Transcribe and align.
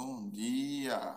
Bom 0.00 0.30
dia. 0.30 1.14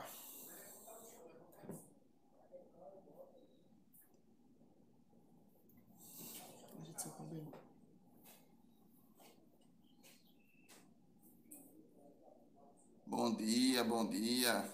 Bom 13.08 13.33
dia, 13.33 13.85
bom 13.85 14.06
dia. 14.06 14.69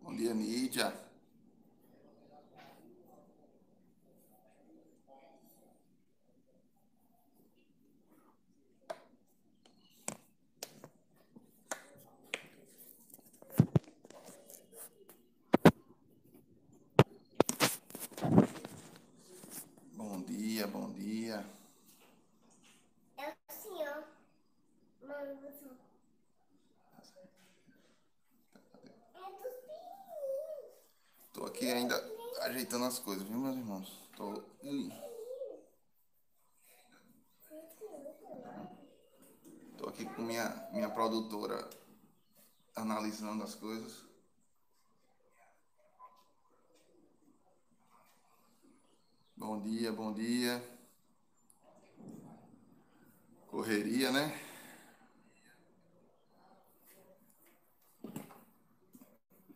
Bom 0.00 0.14
dia, 0.14 0.32
Nídia. 0.32 0.94
Bom 19.96 20.22
dia, 20.22 20.66
bom 20.66 20.90
dia. 21.20 21.44
É 23.18 23.36
assim, 23.48 23.68
ó. 23.68 25.06
Mano, 25.06 25.36
você... 25.42 25.66
É 29.14 29.30
dos 29.30 29.56
pininhos. 29.66 30.72
Tô 31.34 31.44
aqui 31.44 31.70
ainda 31.70 31.94
ajeitando 32.40 32.86
as 32.86 32.98
coisas, 32.98 33.22
viu, 33.28 33.38
meus 33.38 33.56
irmãos? 33.56 34.08
Tô. 34.16 34.42
Ih, 34.62 34.90
tô 39.76 39.88
aqui 39.88 40.06
com 40.06 40.22
minha, 40.22 40.68
minha 40.72 40.88
produtora 40.88 41.68
analisando 42.74 43.44
as 43.44 43.54
coisas. 43.54 44.04
Bom 49.36 49.60
dia, 49.60 49.92
bom 49.92 50.12
dia. 50.12 50.79
Correria, 53.50 54.12
né? 54.12 54.40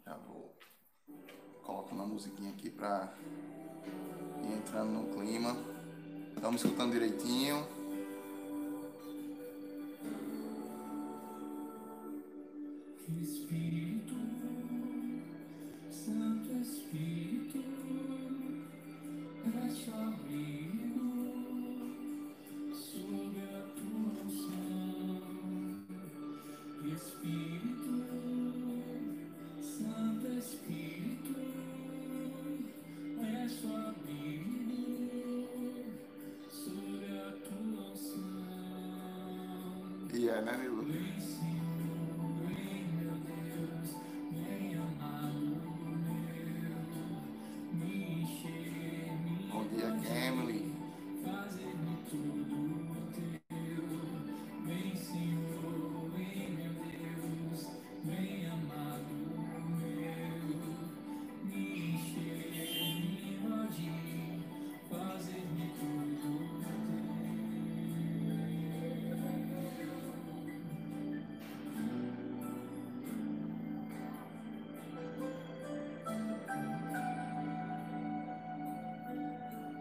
Já 0.04 0.16
vou 0.16 0.52
coloco 1.62 1.94
uma 1.94 2.04
musiquinha 2.04 2.50
aqui 2.50 2.70
pra 2.70 3.14
ir 4.42 4.52
entrando 4.52 4.90
no 4.90 5.14
clima. 5.14 5.56
Estamos 6.34 6.64
escutando 6.64 6.90
direitinho. 6.90 7.64
Espírito, 13.22 14.14
Santo 15.88 16.50
Espírito, 16.60 17.62
preste 19.44 19.90
o 19.90 20.73
E 40.34 40.36
é, 40.36 40.40
né, 40.42 40.56
Nilo? 40.56 40.73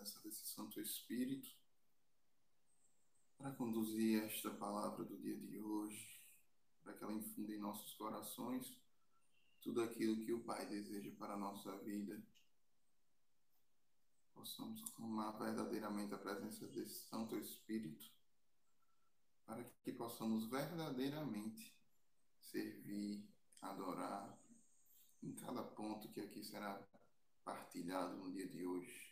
tomar 0.00 0.06
a 0.06 0.10
presença 0.10 0.20
desse 0.22 0.46
Santo 0.46 0.80
Espírito 0.80 1.48
para 3.36 3.52
conduzir 3.52 4.22
esta 4.22 4.50
palavra 4.50 5.04
do 5.04 5.16
dia 5.18 5.36
de 5.36 5.60
hoje, 5.60 6.20
para 6.82 6.94
que 6.94 7.04
ela 7.04 7.12
infunda 7.12 7.52
em 7.52 7.58
nossos 7.58 7.92
corações 7.94 8.74
tudo 9.60 9.82
aquilo 9.82 10.24
que 10.24 10.32
o 10.32 10.42
Pai 10.42 10.66
deseja 10.66 11.10
para 11.18 11.34
a 11.34 11.38
nossa 11.38 11.76
vida. 11.78 12.22
Possamos 14.34 14.80
tomar 14.92 15.32
verdadeiramente 15.32 16.14
a 16.14 16.18
presença 16.18 16.66
desse 16.68 17.08
Santo 17.08 17.36
Espírito, 17.36 18.10
para 19.44 19.62
que 19.82 19.92
possamos 19.92 20.48
verdadeiramente 20.48 21.76
servir, 22.40 23.28
adorar 23.60 24.38
em 25.22 25.34
cada 25.34 25.62
ponto 25.62 26.08
que 26.08 26.20
aqui 26.20 26.42
será 26.42 26.82
partilhado 27.44 28.16
no 28.16 28.32
dia 28.32 28.48
de 28.48 28.64
hoje. 28.64 29.09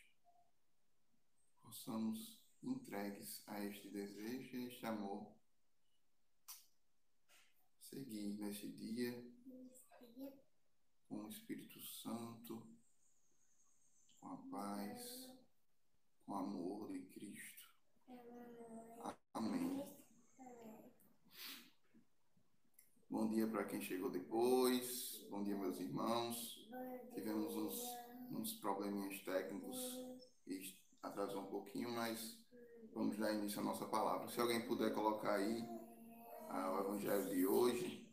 Possamos 1.69 2.41
entregues 2.63 3.43
a 3.45 3.63
este 3.63 3.89
desejo 3.89 4.57
e 4.57 4.69
este 4.69 4.87
amor 4.87 5.31
seguir 7.79 8.39
neste 8.39 8.67
dia 8.71 9.13
com 11.07 11.25
o 11.25 11.29
Espírito 11.29 11.79
Santo, 11.79 12.67
com 14.19 14.29
a 14.29 14.37
paz, 14.49 15.29
com 16.25 16.31
o 16.31 16.35
amor 16.37 16.91
de 16.91 17.01
Cristo. 17.01 17.69
Amém. 19.35 19.85
Bom 23.11 23.29
dia 23.29 23.47
para 23.47 23.65
quem 23.65 23.79
chegou 23.79 24.09
depois. 24.09 25.23
Bom 25.29 25.43
dia, 25.43 25.55
meus 25.55 25.79
irmãos. 25.79 26.67
Tivemos 27.13 27.55
uns, 27.55 27.79
uns 28.31 28.53
probleminhas 28.53 29.21
técnicos 29.21 29.77
e 30.47 30.78
atrasou 31.01 31.41
um 31.41 31.47
pouquinho, 31.47 31.91
mas 31.91 32.37
vamos 32.93 33.17
dar 33.17 33.33
início 33.33 33.59
à 33.59 33.63
nossa 33.63 33.85
palavra. 33.85 34.27
Se 34.29 34.39
alguém 34.39 34.65
puder 34.65 34.93
colocar 34.93 35.35
aí 35.35 35.63
ah, 36.49 36.71
o 36.73 36.79
evangelho 36.79 37.29
de 37.29 37.45
hoje, 37.45 38.09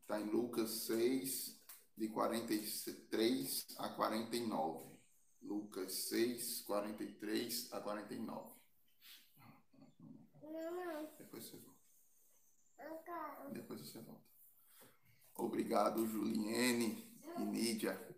está 0.00 0.20
em 0.20 0.30
Lucas 0.30 0.70
6, 0.86 1.56
de 1.96 2.08
43 2.08 3.66
a 3.78 3.88
49. 3.88 4.96
Lucas 5.42 5.92
6, 6.08 6.62
43 6.62 7.72
a 7.72 7.80
49. 7.80 8.56
Depois 11.18 11.44
você 11.44 11.56
volta. 11.56 11.76
Depois 13.52 13.80
você 13.80 14.00
volta. 14.00 14.26
Obrigado, 15.34 16.06
Juliene 16.06 17.20
e 17.38 17.42
Nídia. 17.42 18.15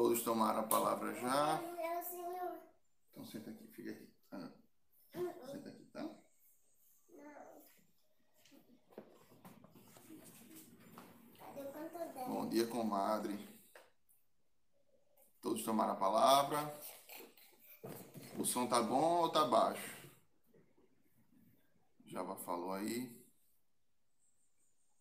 Todos 0.00 0.22
tomaram 0.22 0.60
a 0.60 0.62
palavra 0.62 1.14
já? 1.16 1.60
Então 3.10 3.22
senta 3.26 3.50
aqui, 3.50 3.66
fica 3.66 3.90
aqui. 3.90 4.10
Ah. 4.32 4.50
Senta 5.44 5.68
aqui, 5.68 5.84
tá? 5.92 6.08
Bom 12.26 12.48
dia, 12.48 12.66
comadre. 12.66 13.46
Todos 15.42 15.62
tomaram 15.64 15.92
a 15.92 15.96
palavra? 15.96 16.80
O 18.38 18.44
som 18.46 18.66
tá 18.66 18.82
bom 18.82 19.20
ou 19.20 19.28
tá 19.30 19.44
baixo? 19.44 20.08
Java 22.06 22.36
falou 22.36 22.72
aí. 22.72 23.22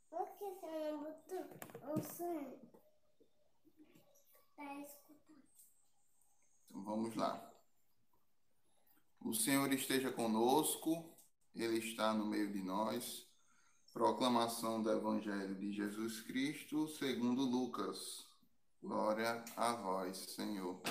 Por 0.09 0.27
que 0.37 0.43
você 0.43 0.91
não 0.91 1.03
botou 1.03 1.95
o 1.95 2.03
som? 2.03 2.68
Então 6.69 6.83
vamos 6.83 7.15
lá. 7.15 7.49
O 9.21 9.33
Senhor 9.33 9.71
esteja 9.71 10.11
conosco, 10.11 11.05
Ele 11.55 11.77
está 11.79 12.13
no 12.13 12.25
meio 12.25 12.51
de 12.51 12.61
nós. 12.61 13.25
Proclamação 13.93 14.83
do 14.83 14.91
Evangelho 14.91 15.55
de 15.55 15.71
Jesus 15.71 16.21
Cristo, 16.21 16.87
segundo 16.87 17.41
Lucas. 17.41 18.25
Glória 18.81 19.43
a 19.55 19.73
vós, 19.73 20.17
Senhor. 20.17 20.81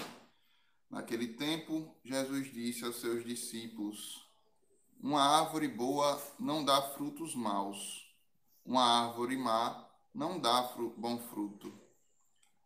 Naquele 0.90 1.34
tempo, 1.34 1.94
Jesus 2.04 2.52
disse 2.52 2.84
aos 2.84 2.96
seus 2.96 3.24
discípulos: 3.24 4.26
Uma 5.00 5.22
árvore 5.22 5.68
boa 5.68 6.20
não 6.38 6.64
dá 6.64 6.80
frutos 6.80 7.34
maus, 7.34 8.10
uma 8.64 8.82
árvore 8.82 9.36
má 9.36 9.88
não 10.14 10.40
dá 10.40 10.62
bom 10.96 11.18
fruto. 11.18 11.87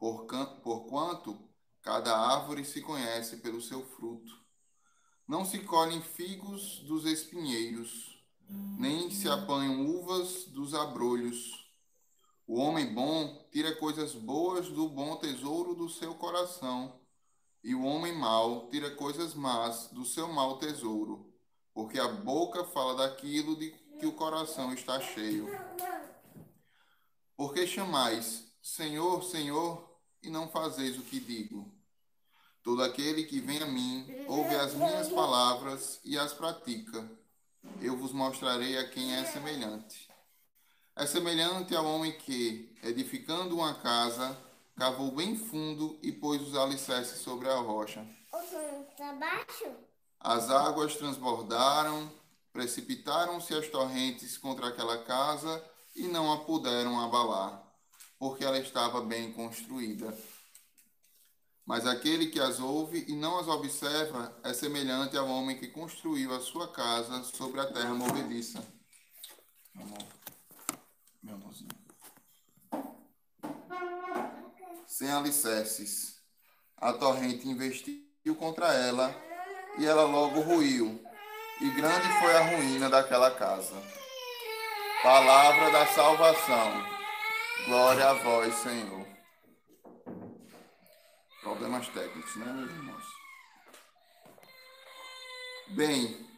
Porquanto 0.03 1.49
cada 1.81 2.19
árvore 2.19 2.65
se 2.65 2.81
conhece 2.81 3.37
pelo 3.37 3.61
seu 3.61 3.87
fruto. 3.87 4.33
Não 5.29 5.45
se 5.45 5.61
colhem 5.61 6.03
figos 6.03 6.81
dos 6.81 7.07
espinheiros, 7.07 8.21
nem 8.49 9.13
se 9.13 9.29
apanham 9.29 9.87
uvas 9.87 10.47
dos 10.47 10.75
abrolhos. 10.75 11.71
O 12.49 12.59
homem 12.59 12.93
bom 12.93 13.49
tira 13.53 13.77
coisas 13.77 14.13
boas 14.13 14.69
do 14.69 14.89
bom 14.89 15.15
tesouro 15.15 15.73
do 15.73 15.89
seu 15.89 16.17
coração, 16.17 17.01
e 17.63 17.73
o 17.73 17.85
homem 17.85 18.13
mau 18.13 18.69
tira 18.71 18.91
coisas 18.97 19.35
más 19.35 19.87
do 19.93 20.05
seu 20.05 20.27
mau 20.27 20.59
tesouro, 20.59 21.33
porque 21.73 22.01
a 22.01 22.09
boca 22.09 22.65
fala 22.65 22.97
daquilo 23.07 23.55
de 23.55 23.71
que 24.01 24.07
o 24.07 24.15
coração 24.15 24.75
está 24.75 25.01
cheio. 25.01 25.47
Porque 27.37 27.69
chamais 27.69 28.51
Senhor, 28.61 29.25
Senhor, 29.25 29.92
e 30.23 30.31
não 30.31 30.49
fazeis 30.49 30.99
o 30.99 31.03
que 31.03 31.19
digo? 31.19 31.71
Todo 32.63 32.83
aquele 32.83 33.25
que 33.25 33.41
vem 33.41 33.61
a 33.61 33.67
mim, 33.67 34.07
ouve 34.29 34.55
as 34.55 34.75
minhas 34.75 35.09
palavras 35.09 36.01
e 36.05 36.17
as 36.17 36.33
pratica. 36.33 37.11
Eu 37.81 37.97
vos 37.97 38.13
mostrarei 38.13 38.79
a 38.79 38.89
quem 38.89 39.15
é 39.15 39.25
semelhante. 39.25 40.09
É 40.95 41.07
semelhante 41.07 41.75
ao 41.75 41.85
homem 41.87 42.13
que, 42.13 42.77
edificando 42.83 43.57
uma 43.57 43.75
casa, 43.75 44.37
cavou 44.77 45.11
bem 45.11 45.37
fundo 45.37 45.99
e 46.03 46.13
pôs 46.13 46.41
os 46.43 46.55
alicerces 46.55 47.21
sobre 47.21 47.49
a 47.49 47.57
rocha. 47.57 48.07
As 50.21 50.51
águas 50.51 50.95
transbordaram, 50.97 52.11
precipitaram-se 52.53 53.55
as 53.55 53.67
torrentes 53.69 54.39
contra 54.39 54.69
aquela 54.69 54.99
casa 54.99 55.65
e 55.97 56.07
não 56.07 56.33
a 56.33 56.45
puderam 56.45 57.01
abalar, 57.01 57.62
porque 58.23 58.45
ela 58.45 58.57
estava 58.57 59.01
bem 59.01 59.33
construída. 59.33 60.17
Mas 61.67 61.85
aquele 61.85 62.29
que 62.29 62.39
as 62.39 62.61
ouve 62.61 63.05
e 63.09 63.17
não 63.17 63.37
as 63.37 63.49
observa 63.49 64.33
é 64.45 64.55
semelhante 64.55 65.17
ao 65.17 65.27
homem 65.27 65.59
que 65.59 65.67
construiu 65.67 66.33
a 66.33 66.39
sua 66.39 66.73
casa 66.73 67.25
sobre 67.25 67.59
a 67.59 67.67
terra 67.67 67.93
movediça. 67.93 68.65
Amor, 69.75 70.07
meu 71.21 71.35
amorzinho. 71.35 71.69
Sem 74.87 75.11
alicerces. 75.11 76.23
A 76.77 76.93
torrente 76.93 77.49
investiu 77.49 78.37
contra 78.39 78.73
ela 78.73 79.13
e 79.81 79.85
ela 79.85 80.05
logo 80.05 80.43
ruiu. 80.43 81.05
E 81.61 81.71
grande 81.71 82.07
foi 82.21 82.37
a 82.37 82.57
ruína 82.57 82.89
daquela 82.89 83.33
casa. 83.33 83.75
Palavra 85.03 85.73
da 85.73 85.87
salvação. 85.89 87.02
Glória 87.65 88.11
a 88.11 88.15
vós, 88.15 88.55
Senhor. 88.57 89.07
Problemas 91.41 91.89
técnicos, 91.89 92.35
né, 92.37 92.53
meus 92.53 92.71
irmãos? 92.71 93.05
Bem, 95.69 96.29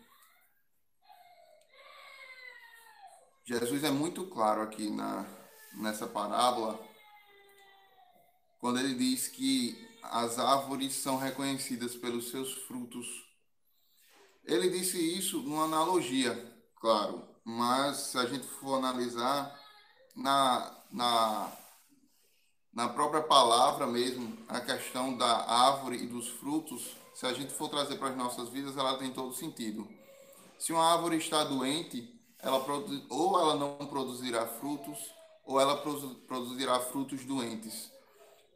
Jesus 3.46 3.84
é 3.84 3.90
muito 3.90 4.26
claro 4.26 4.60
aqui 4.60 4.90
na, 4.90 5.24
nessa 5.72 6.06
parábola, 6.06 6.78
quando 8.58 8.78
ele 8.80 8.94
diz 8.94 9.26
que 9.26 9.82
as 10.02 10.38
árvores 10.38 10.92
são 10.92 11.16
reconhecidas 11.16 11.96
pelos 11.96 12.30
seus 12.30 12.52
frutos. 12.64 13.06
Ele 14.44 14.68
disse 14.68 14.98
isso 14.98 15.40
numa 15.40 15.64
analogia, 15.64 16.34
claro, 16.76 17.26
mas 17.42 17.96
se 17.96 18.18
a 18.18 18.26
gente 18.26 18.46
for 18.46 18.76
analisar 18.76 19.58
na, 20.14 20.83
na 20.94 21.52
na 22.74 22.88
própria 22.88 23.22
palavra 23.22 23.86
mesmo, 23.86 24.36
a 24.48 24.60
questão 24.60 25.16
da 25.16 25.48
árvore 25.48 26.02
e 26.02 26.06
dos 26.08 26.28
frutos, 26.28 26.96
se 27.14 27.24
a 27.24 27.32
gente 27.32 27.52
for 27.52 27.68
trazer 27.68 27.96
para 27.98 28.08
as 28.08 28.16
nossas 28.16 28.48
vidas, 28.48 28.76
ela 28.76 28.98
tem 28.98 29.12
todo 29.12 29.32
sentido. 29.32 29.88
Se 30.58 30.72
uma 30.72 30.84
árvore 30.84 31.18
está 31.18 31.44
doente, 31.44 32.12
ela 32.40 32.58
ou 33.08 33.38
ela 33.38 33.54
não 33.54 33.86
produzirá 33.86 34.44
frutos, 34.44 34.98
ou 35.44 35.60
ela 35.60 35.76
produzirá 36.26 36.80
frutos 36.80 37.24
doentes. 37.24 37.92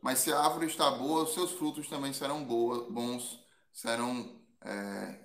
Mas 0.02 0.18
se 0.18 0.33
a 0.33 0.40
árvore 0.40 0.66
está 0.66 0.90
boa, 0.90 1.25
seus 1.25 1.52
frutos 1.52 1.88
também 1.88 2.12
serão 2.12 2.42
boa, 2.42 2.90
bons, 2.90 3.38
serão 3.73 4.37
é, 4.62 5.21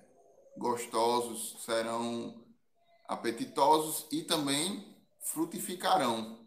gostosos, 0.55 1.55
serão 1.65 2.45
apetitosos 3.07 4.05
e 4.11 4.21
também 4.21 4.95
frutificarão. 5.19 6.42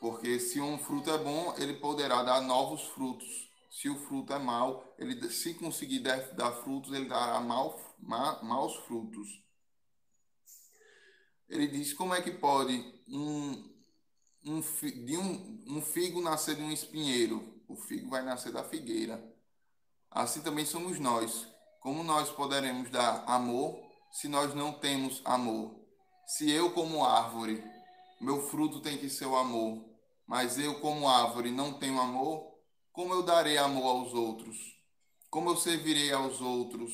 Porque 0.00 0.38
se 0.38 0.60
um 0.60 0.78
fruto 0.78 1.10
é 1.10 1.18
bom, 1.18 1.54
ele 1.56 1.74
poderá 1.74 2.22
dar 2.22 2.40
novos 2.40 2.82
frutos. 2.88 3.48
Se 3.70 3.88
o 3.88 3.98
fruto 4.06 4.32
é 4.32 4.38
mau, 4.38 4.94
ele 4.98 5.28
se 5.30 5.54
conseguir 5.54 6.00
dar 6.00 6.52
frutos, 6.62 6.92
ele 6.92 7.08
dará 7.08 7.40
mal, 7.40 7.78
ma, 7.98 8.42
maus 8.42 8.74
frutos. 8.86 9.28
Ele 11.48 11.66
diz 11.66 11.92
como 11.92 12.14
é 12.14 12.20
que 12.20 12.30
pode 12.30 12.74
um, 13.08 13.72
um, 14.44 14.60
de 14.60 15.16
um, 15.16 15.64
um 15.66 15.82
figo 15.82 16.20
nascer 16.20 16.56
de 16.56 16.62
um 16.62 16.70
espinheiro? 16.70 17.62
O 17.68 17.76
figo 17.76 18.10
vai 18.10 18.22
nascer 18.22 18.52
da 18.52 18.64
figueira. 18.64 19.22
Assim 20.10 20.42
também 20.42 20.64
somos 20.64 20.98
nós. 20.98 21.46
Como 21.80 22.02
nós 22.02 22.30
poderemos 22.30 22.90
dar 22.90 23.24
amor 23.26 23.78
se 24.10 24.28
nós 24.28 24.54
não 24.54 24.72
temos 24.72 25.22
amor? 25.24 25.78
Se 26.26 26.50
eu, 26.50 26.72
como 26.72 27.04
árvore, 27.04 27.62
meu 28.20 28.48
fruto 28.48 28.80
tem 28.80 28.98
que 28.98 29.08
ser 29.08 29.26
o 29.26 29.36
amor, 29.36 29.84
mas 30.26 30.58
eu, 30.58 30.80
como 30.80 31.08
árvore, 31.08 31.50
não 31.50 31.72
tenho 31.78 32.00
amor, 32.00 32.58
como 32.92 33.14
eu 33.14 33.22
darei 33.22 33.56
amor 33.56 33.86
aos 33.86 34.12
outros? 34.12 34.56
Como 35.30 35.50
eu 35.50 35.56
servirei 35.56 36.12
aos 36.12 36.40
outros? 36.40 36.92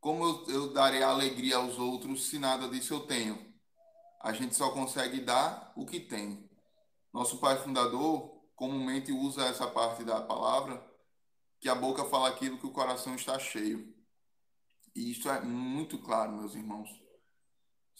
Como 0.00 0.24
eu, 0.24 0.46
eu 0.48 0.72
darei 0.72 1.02
alegria 1.02 1.56
aos 1.56 1.78
outros 1.78 2.26
se 2.26 2.38
nada 2.38 2.68
disso 2.68 2.94
eu 2.94 3.06
tenho? 3.06 3.52
A 4.20 4.32
gente 4.32 4.54
só 4.54 4.70
consegue 4.70 5.20
dar 5.20 5.72
o 5.76 5.86
que 5.86 6.00
tem. 6.00 6.50
Nosso 7.12 7.38
pai 7.38 7.56
fundador 7.62 8.42
comumente 8.56 9.12
usa 9.12 9.46
essa 9.46 9.66
parte 9.66 10.04
da 10.04 10.20
palavra 10.20 10.84
que 11.60 11.68
a 11.68 11.74
boca 11.74 12.04
fala 12.04 12.28
aquilo 12.28 12.58
que 12.58 12.66
o 12.66 12.72
coração 12.72 13.14
está 13.14 13.38
cheio. 13.38 13.94
E 14.94 15.10
isso 15.10 15.28
é 15.28 15.40
muito 15.40 15.98
claro, 15.98 16.32
meus 16.32 16.54
irmãos. 16.54 17.01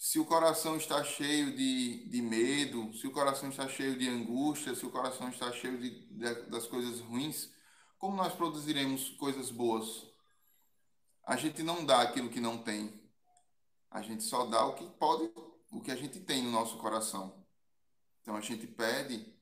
Se 0.02 0.18
o 0.18 0.24
coração 0.24 0.76
está 0.76 1.04
cheio 1.04 1.54
de, 1.54 2.08
de 2.08 2.20
medo, 2.20 2.92
se 2.92 3.06
o 3.06 3.12
coração 3.12 3.50
está 3.50 3.68
cheio 3.68 3.96
de 3.96 4.08
angústia, 4.08 4.74
se 4.74 4.84
o 4.84 4.90
coração 4.90 5.28
está 5.28 5.52
cheio 5.52 5.78
de, 5.78 5.90
de, 5.90 6.34
das 6.50 6.66
coisas 6.66 6.98
ruins, 6.98 7.48
como 8.00 8.16
nós 8.16 8.34
produziremos 8.34 9.10
coisas 9.10 9.48
boas? 9.52 10.12
A 11.24 11.36
gente 11.36 11.62
não 11.62 11.86
dá 11.86 12.02
aquilo 12.02 12.30
que 12.30 12.40
não 12.40 12.58
tem. 12.58 13.00
A 13.92 14.02
gente 14.02 14.24
só 14.24 14.44
dá 14.44 14.66
o 14.66 14.74
que 14.74 14.84
pode, 14.98 15.32
o 15.70 15.80
que 15.80 15.92
a 15.92 15.96
gente 15.96 16.18
tem 16.18 16.42
no 16.42 16.50
nosso 16.50 16.78
coração. 16.78 17.46
Então 18.20 18.34
a 18.34 18.40
gente 18.40 18.66
pede 18.66 19.32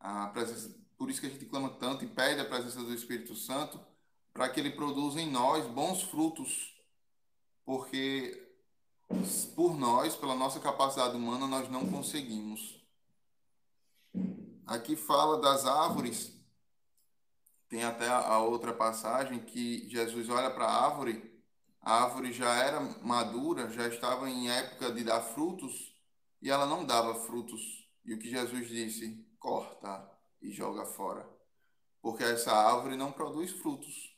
a 0.00 0.28
presença, 0.28 0.74
por 0.96 1.10
isso 1.10 1.20
que 1.20 1.26
a 1.26 1.30
gente 1.30 1.44
clama 1.44 1.68
tanto 1.74 2.06
e 2.06 2.08
pede 2.08 2.40
a 2.40 2.48
presença 2.48 2.82
do 2.82 2.94
Espírito 2.94 3.34
Santo 3.34 3.78
para 4.32 4.48
que 4.48 4.60
ele 4.60 4.70
produza 4.70 5.20
em 5.20 5.30
nós 5.30 5.66
bons 5.66 6.02
frutos. 6.04 6.74
Porque 7.66 8.45
por 9.54 9.76
nós, 9.76 10.16
pela 10.16 10.34
nossa 10.34 10.60
capacidade 10.60 11.16
humana, 11.16 11.46
nós 11.46 11.68
não 11.70 11.90
conseguimos. 11.90 12.80
Aqui 14.66 14.96
fala 14.96 15.40
das 15.40 15.64
árvores. 15.64 16.34
Tem 17.68 17.84
até 17.84 18.08
a 18.08 18.38
outra 18.38 18.72
passagem 18.72 19.40
que 19.40 19.88
Jesus 19.88 20.28
olha 20.28 20.50
para 20.50 20.66
a 20.66 20.86
árvore. 20.86 21.34
A 21.80 22.04
árvore 22.04 22.32
já 22.32 22.52
era 22.54 22.80
madura, 22.80 23.70
já 23.70 23.88
estava 23.88 24.28
em 24.28 24.50
época 24.50 24.92
de 24.92 25.04
dar 25.04 25.20
frutos 25.20 25.94
e 26.42 26.50
ela 26.50 26.66
não 26.66 26.84
dava 26.84 27.14
frutos. 27.14 27.88
E 28.04 28.14
o 28.14 28.18
que 28.18 28.30
Jesus 28.30 28.68
disse? 28.68 29.24
Corta 29.38 30.08
e 30.40 30.50
joga 30.50 30.84
fora. 30.84 31.28
Porque 32.00 32.22
essa 32.22 32.52
árvore 32.52 32.96
não 32.96 33.12
produz 33.12 33.50
frutos. 33.52 34.16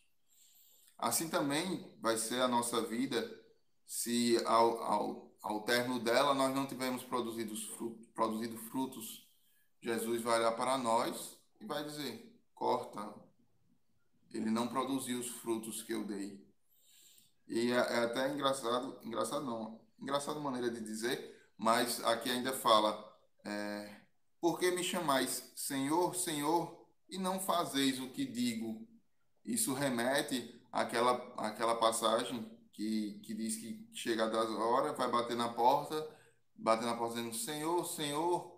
Assim 0.96 1.28
também 1.28 1.94
vai 2.00 2.16
ser 2.16 2.40
a 2.40 2.48
nossa 2.48 2.82
vida 2.82 3.22
se 3.88 4.36
ao, 4.44 4.82
ao, 4.82 5.32
ao 5.40 5.62
término 5.62 5.98
dela 5.98 6.34
nós 6.34 6.54
não 6.54 6.66
tivermos 6.66 7.02
produzido 7.02 7.56
frutos, 7.56 8.06
produzido 8.08 8.58
frutos, 8.58 9.26
Jesus 9.80 10.20
vai 10.20 10.38
olhar 10.38 10.52
para 10.52 10.76
nós 10.76 11.38
e 11.58 11.64
vai 11.64 11.82
dizer: 11.82 12.38
corta, 12.54 13.14
ele 14.30 14.50
não 14.50 14.68
produziu 14.68 15.18
os 15.18 15.28
frutos 15.28 15.82
que 15.82 15.94
eu 15.94 16.04
dei. 16.04 16.46
E 17.48 17.72
é, 17.72 17.76
é 17.76 18.04
até 18.04 18.30
engraçado, 18.30 19.00
engraçado 19.02 19.46
não, 19.46 19.80
engraçada 19.98 20.38
maneira 20.38 20.70
de 20.70 20.82
dizer, 20.82 21.50
mas 21.56 22.04
aqui 22.04 22.30
ainda 22.30 22.52
fala: 22.52 23.18
é, 23.42 24.02
por 24.38 24.58
que 24.58 24.70
me 24.70 24.84
chamais 24.84 25.50
Senhor, 25.56 26.14
Senhor, 26.14 26.86
e 27.08 27.16
não 27.16 27.40
fazeis 27.40 27.98
o 27.98 28.10
que 28.10 28.26
digo? 28.26 28.86
Isso 29.46 29.72
remete 29.72 30.60
àquela, 30.70 31.12
àquela 31.38 31.76
passagem 31.76 32.57
que, 32.78 33.18
que 33.24 33.34
diz 33.34 33.56
que 33.56 33.90
chega 33.92 34.30
das 34.30 34.48
horas, 34.50 34.96
vai 34.96 35.10
bater 35.10 35.36
na 35.36 35.48
porta, 35.48 36.08
bater 36.54 36.86
na 36.86 36.96
porta 36.96 37.16
dizendo, 37.16 37.34
Senhor, 37.34 37.84
Senhor, 37.84 38.56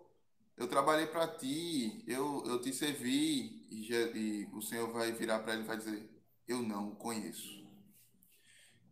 eu 0.55 0.67
trabalhei 0.67 1.07
para 1.07 1.27
ti, 1.27 2.03
eu, 2.07 2.43
eu 2.45 2.61
te 2.61 2.71
servi, 2.71 3.65
e, 3.71 3.91
e 3.91 4.49
o 4.53 4.61
Senhor 4.61 4.91
vai 4.93 5.11
virar 5.11 5.39
para 5.39 5.53
ele 5.53 5.63
e 5.63 5.65
vai 5.65 5.75
dizer, 5.75 6.07
eu 6.47 6.61
não 6.61 6.89
o 6.89 6.95
conheço. 6.95 7.67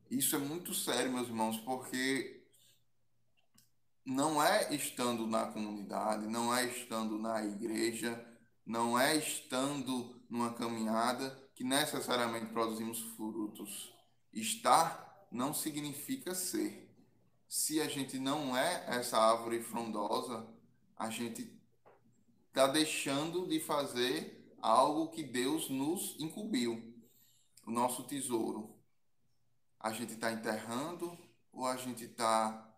Isso 0.09 0.35
é 0.35 0.39
muito 0.39 0.73
sério, 0.73 1.11
meus 1.11 1.27
irmãos, 1.27 1.59
porque 1.59 2.43
não 4.03 4.43
é 4.43 4.73
estando 4.73 5.27
na 5.27 5.45
comunidade, 5.45 6.25
não 6.25 6.51
é 6.51 6.65
estando 6.65 7.19
na 7.19 7.45
igreja, 7.45 8.25
não 8.65 8.99
é 8.99 9.15
estando 9.15 10.19
numa 10.27 10.55
caminhada 10.55 11.39
que 11.53 11.63
necessariamente 11.63 12.47
produzimos 12.47 12.99
frutos. 13.15 13.93
Estar 14.33 15.08
não 15.31 15.53
significa 15.53 16.33
ser. 16.33 16.89
Se 17.47 17.81
a 17.81 17.87
gente 17.87 18.19
não 18.19 18.55
é 18.55 18.85
essa 18.87 19.17
árvore 19.17 19.61
frondosa, 19.61 20.47
a 20.95 21.09
gente 21.09 21.51
está 22.47 22.67
deixando 22.67 23.47
de 23.47 23.59
fazer 23.59 24.53
algo 24.61 25.09
que 25.09 25.23
Deus 25.23 25.69
nos 25.69 26.15
incumbiu, 26.19 26.93
o 27.65 27.71
nosso 27.71 28.03
tesouro. 28.03 28.75
A 29.79 29.91
gente 29.93 30.13
está 30.13 30.31
enterrando 30.31 31.17
ou 31.51 31.65
a 31.65 31.77
gente 31.77 32.03
está 32.03 32.69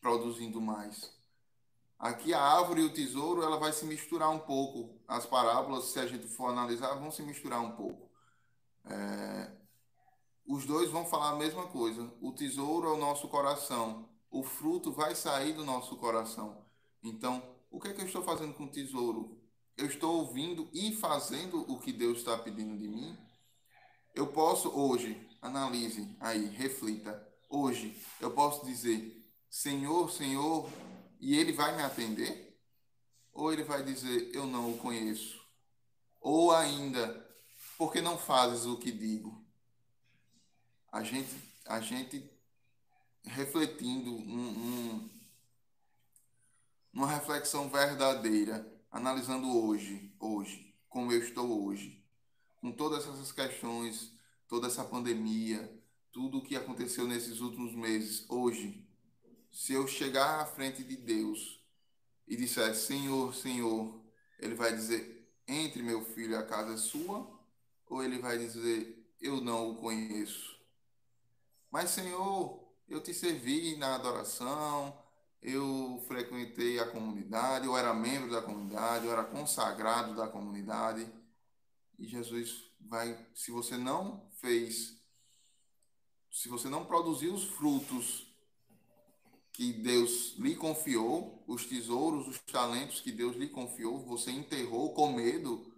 produzindo 0.00 0.60
mais? 0.60 1.12
Aqui 1.98 2.32
a 2.32 2.40
árvore 2.40 2.82
e 2.82 2.84
o 2.84 2.92
tesouro 2.92 3.42
ela 3.42 3.58
vai 3.58 3.72
se 3.72 3.84
misturar 3.84 4.30
um 4.30 4.38
pouco. 4.38 5.00
As 5.06 5.26
parábolas, 5.26 5.86
se 5.86 5.98
a 5.98 6.06
gente 6.06 6.28
for 6.28 6.48
analisar, 6.48 6.94
vão 6.94 7.10
se 7.10 7.22
misturar 7.22 7.60
um 7.60 7.72
pouco. 7.72 8.08
É, 8.84 9.52
os 10.48 10.64
dois 10.64 10.90
vão 10.90 11.04
falar 11.04 11.32
a 11.32 11.36
mesma 11.36 11.66
coisa. 11.66 12.10
O 12.22 12.32
tesouro 12.32 12.88
é 12.88 12.92
o 12.92 12.96
nosso 12.96 13.28
coração. 13.28 14.08
O 14.30 14.42
fruto 14.42 14.90
vai 14.90 15.14
sair 15.14 15.52
do 15.52 15.62
nosso 15.62 15.94
coração. 15.96 16.64
Então, 17.02 17.42
o 17.70 17.78
que 17.78 17.88
é 17.88 17.92
que 17.92 18.00
eu 18.00 18.06
estou 18.06 18.22
fazendo 18.22 18.54
com 18.54 18.64
o 18.64 18.70
tesouro? 18.70 19.38
Eu 19.76 19.84
estou 19.84 20.20
ouvindo 20.20 20.66
e 20.72 20.96
fazendo 20.96 21.70
o 21.70 21.78
que 21.78 21.92
Deus 21.92 22.18
está 22.18 22.38
pedindo 22.38 22.78
de 22.78 22.88
mim? 22.88 23.14
Eu 24.14 24.28
posso 24.28 24.70
hoje, 24.70 25.20
analise 25.42 26.16
aí, 26.18 26.46
reflita. 26.46 27.28
Hoje, 27.50 28.02
eu 28.18 28.30
posso 28.30 28.64
dizer, 28.64 29.22
Senhor, 29.50 30.10
Senhor, 30.10 30.66
e 31.20 31.36
Ele 31.36 31.52
vai 31.52 31.76
me 31.76 31.82
atender? 31.82 32.58
Ou 33.34 33.52
Ele 33.52 33.64
vai 33.64 33.82
dizer, 33.82 34.34
eu 34.34 34.46
não 34.46 34.72
o 34.72 34.78
conheço? 34.78 35.38
Ou 36.22 36.52
ainda, 36.52 37.28
porque 37.76 38.00
não 38.00 38.16
fazes 38.16 38.64
o 38.64 38.78
que 38.78 38.90
digo? 38.90 39.46
A 40.90 41.02
gente, 41.02 41.34
a 41.66 41.80
gente 41.80 42.28
refletindo 43.24 44.10
um, 44.10 44.48
um, 44.48 45.10
uma 46.92 47.06
reflexão 47.06 47.68
verdadeira, 47.68 48.66
analisando 48.90 49.48
hoje, 49.64 50.14
hoje, 50.18 50.74
como 50.88 51.12
eu 51.12 51.22
estou 51.22 51.66
hoje, 51.66 52.04
com 52.60 52.72
todas 52.72 53.06
essas 53.06 53.30
questões, 53.30 54.12
toda 54.48 54.66
essa 54.66 54.84
pandemia, 54.84 55.70
tudo 56.10 56.38
o 56.38 56.42
que 56.42 56.56
aconteceu 56.56 57.06
nesses 57.06 57.40
últimos 57.40 57.74
meses, 57.74 58.28
hoje, 58.28 58.86
se 59.52 59.72
eu 59.72 59.86
chegar 59.86 60.40
à 60.40 60.46
frente 60.46 60.82
de 60.82 60.96
Deus 60.96 61.62
e 62.26 62.36
disser 62.36 62.74
Senhor, 62.74 63.34
Senhor, 63.34 64.02
ele 64.38 64.54
vai 64.54 64.74
dizer 64.74 65.18
entre 65.46 65.82
meu 65.82 66.04
filho 66.04 66.38
a 66.38 66.42
casa 66.42 66.74
é 66.74 66.76
sua, 66.76 67.26
ou 67.86 68.02
ele 68.02 68.18
vai 68.18 68.38
dizer 68.38 68.98
eu 69.20 69.40
não 69.40 69.70
o 69.70 69.76
conheço. 69.76 70.57
Mas, 71.70 71.90
Senhor, 71.90 72.66
eu 72.88 73.02
te 73.02 73.12
servi 73.12 73.76
na 73.76 73.94
adoração, 73.94 74.96
eu 75.42 76.02
frequentei 76.06 76.78
a 76.78 76.90
comunidade, 76.90 77.66
eu 77.66 77.76
era 77.76 77.94
membro 77.94 78.30
da 78.30 78.42
comunidade, 78.42 79.06
eu 79.06 79.12
era 79.12 79.24
consagrado 79.24 80.16
da 80.16 80.26
comunidade. 80.26 81.06
E 81.98 82.06
Jesus 82.06 82.70
vai, 82.80 83.26
se 83.34 83.50
você 83.50 83.76
não 83.76 84.30
fez, 84.40 84.96
se 86.30 86.48
você 86.48 86.68
não 86.68 86.84
produziu 86.86 87.34
os 87.34 87.44
frutos 87.44 88.26
que 89.52 89.72
Deus 89.72 90.36
lhe 90.38 90.54
confiou, 90.54 91.44
os 91.46 91.66
tesouros, 91.66 92.28
os 92.28 92.38
talentos 92.38 93.00
que 93.00 93.10
Deus 93.10 93.36
lhe 93.36 93.48
confiou, 93.48 94.04
você 94.06 94.30
enterrou 94.30 94.94
com 94.94 95.12
medo, 95.12 95.72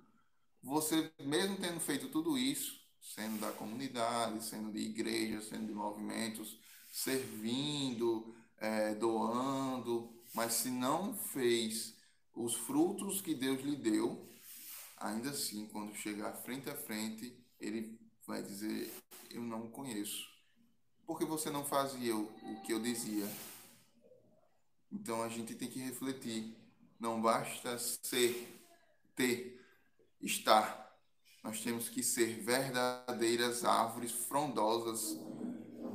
você 0.62 1.10
mesmo 1.20 1.56
tendo 1.56 1.80
feito 1.80 2.08
tudo 2.08 2.36
isso, 2.36 2.79
sendo 3.14 3.40
da 3.40 3.52
comunidade, 3.52 4.44
sendo 4.44 4.72
de 4.72 4.78
igreja, 4.78 5.42
sendo 5.42 5.66
de 5.66 5.74
movimentos, 5.74 6.58
servindo, 6.90 8.34
é, 8.58 8.94
doando, 8.94 10.12
mas 10.34 10.52
se 10.52 10.70
não 10.70 11.14
fez 11.14 11.96
os 12.34 12.54
frutos 12.54 13.20
que 13.20 13.34
Deus 13.34 13.60
lhe 13.62 13.76
deu, 13.76 14.28
ainda 14.96 15.30
assim, 15.30 15.66
quando 15.66 15.94
chegar 15.96 16.32
frente 16.34 16.70
a 16.70 16.76
frente, 16.76 17.36
ele 17.58 17.98
vai 18.26 18.42
dizer: 18.42 18.92
Eu 19.30 19.42
não 19.42 19.68
conheço. 19.70 20.28
Porque 21.06 21.24
você 21.24 21.50
não 21.50 21.64
fazia 21.64 22.14
o, 22.14 22.24
o 22.24 22.62
que 22.62 22.72
eu 22.72 22.80
dizia. 22.80 23.28
Então 24.92 25.22
a 25.22 25.28
gente 25.28 25.54
tem 25.54 25.68
que 25.68 25.80
refletir. 25.80 26.56
Não 26.98 27.20
basta 27.20 27.78
ser, 27.78 28.60
ter, 29.16 29.60
estar. 30.20 30.89
Nós 31.42 31.62
temos 31.62 31.88
que 31.88 32.02
ser 32.02 32.42
verdadeiras 32.42 33.64
árvores 33.64 34.12
frondosas 34.12 35.18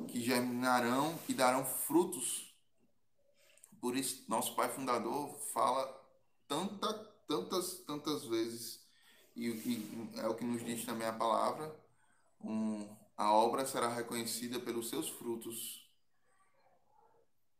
que 0.07 0.21
germinarão 0.21 1.17
e 1.27 1.33
darão 1.33 1.65
frutos. 1.65 2.53
Por 3.79 3.95
isso, 3.95 4.23
nosso 4.27 4.55
Pai 4.55 4.69
Fundador 4.69 5.37
fala 5.53 5.85
tanta, 6.47 6.93
tantas, 7.27 7.79
tantas 7.85 8.25
vezes, 8.25 8.79
e, 9.35 9.47
e 9.47 10.11
é 10.15 10.27
o 10.27 10.35
que 10.35 10.45
nos 10.45 10.63
diz 10.63 10.85
também 10.85 11.07
a 11.07 11.13
palavra, 11.13 11.75
um, 12.41 12.87
a 13.17 13.31
obra 13.33 13.65
será 13.65 13.89
reconhecida 13.89 14.59
pelos 14.59 14.89
seus 14.89 15.09
frutos. 15.09 15.85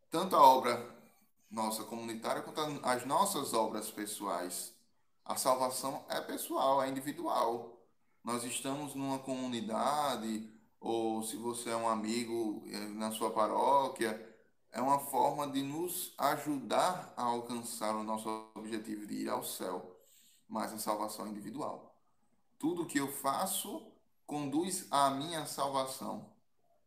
Tanto 0.09 0.35
a 0.35 0.41
obra 0.41 0.95
nossa 1.51 1.83
comunitária 1.83 2.41
quanto 2.41 2.61
as 2.83 3.05
nossas 3.05 3.53
obras 3.53 3.91
pessoais. 3.91 4.73
A 5.23 5.35
salvação 5.35 6.05
é 6.09 6.21
pessoal, 6.21 6.81
é 6.81 6.89
individual. 6.89 7.74
Nós 8.25 8.43
estamos 8.43 8.95
numa 8.95 9.19
comunidade, 9.19 10.51
ou 10.79 11.21
se 11.21 11.37
você 11.37 11.69
é 11.69 11.75
um 11.75 11.87
amigo 11.87 12.63
é, 12.65 12.79
na 12.87 13.11
sua 13.11 13.29
paróquia, 13.29 14.19
é 14.71 14.81
uma 14.81 14.97
forma 14.97 15.47
de 15.47 15.61
nos 15.61 16.11
ajudar 16.17 17.13
a 17.15 17.21
alcançar 17.21 17.95
o 17.95 18.03
nosso 18.03 18.27
objetivo 18.55 19.05
de 19.05 19.13
ir 19.13 19.29
ao 19.29 19.43
céu. 19.43 19.95
Mas 20.47 20.73
a 20.73 20.79
salvação 20.79 21.27
individual. 21.27 21.95
Tudo 22.57 22.87
que 22.87 22.99
eu 22.99 23.11
faço 23.11 23.93
conduz 24.25 24.87
à 24.89 25.11
minha 25.11 25.45
salvação. 25.45 26.33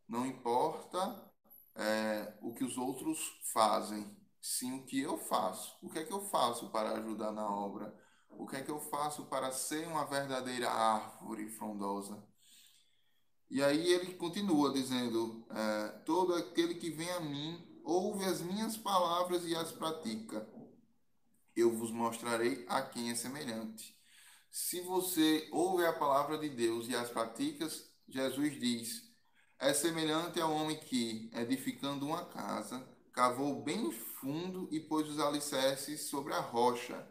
Não 0.09 0.25
importa 0.25 1.31
é, 1.73 2.33
o 2.41 2.53
que 2.53 2.65
os 2.65 2.77
outros 2.77 3.39
fazem, 3.53 4.13
sim 4.41 4.77
o 4.77 4.83
que 4.83 4.99
eu 4.99 5.17
faço. 5.17 5.77
O 5.81 5.89
que 5.89 5.99
é 5.99 6.03
que 6.03 6.11
eu 6.11 6.19
faço 6.19 6.67
para 6.69 6.97
ajudar 6.97 7.31
na 7.31 7.49
obra? 7.49 7.97
O 8.29 8.47
que 8.47 8.55
é 8.57 8.61
que 8.61 8.71
eu 8.71 8.79
faço 8.79 9.25
para 9.25 9.51
ser 9.51 9.87
uma 9.87 10.05
verdadeira 10.05 10.69
árvore 10.69 11.49
frondosa? 11.49 12.23
E 13.49 13.63
aí 13.63 13.91
ele 13.91 14.13
continua 14.15 14.71
dizendo: 14.71 15.45
é, 15.49 15.87
todo 16.05 16.35
aquele 16.35 16.75
que 16.75 16.89
vem 16.89 17.09
a 17.11 17.19
mim 17.19 17.81
ouve 17.83 18.25
as 18.25 18.41
minhas 18.41 18.77
palavras 18.77 19.45
e 19.45 19.55
as 19.55 19.71
pratica. 19.71 20.47
Eu 21.55 21.75
vos 21.75 21.91
mostrarei 21.91 22.65
a 22.69 22.81
quem 22.81 23.09
é 23.09 23.15
semelhante. 23.15 23.97
Se 24.51 24.81
você 24.81 25.47
ouve 25.51 25.85
a 25.85 25.93
palavra 25.93 26.37
de 26.37 26.49
Deus 26.49 26.87
e 26.87 26.95
as 26.95 27.09
praticas, 27.09 27.91
Jesus 28.07 28.59
diz: 28.59 29.09
é 29.59 29.73
semelhante 29.73 30.39
ao 30.39 30.53
homem 30.53 30.79
que, 30.79 31.29
edificando 31.33 32.05
uma 32.05 32.23
casa, 32.25 32.87
cavou 33.11 33.61
bem 33.61 33.91
fundo 33.91 34.69
e 34.71 34.79
pôs 34.79 35.09
os 35.09 35.19
alicerces 35.19 36.09
sobre 36.09 36.33
a 36.33 36.39
rocha. 36.39 37.05